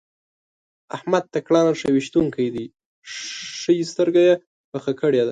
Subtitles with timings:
[0.95, 2.65] احمد تکړه نښه ويشتونکی دی؛
[3.59, 4.25] ښه يې سترګه
[4.71, 5.29] پخه کړې ده.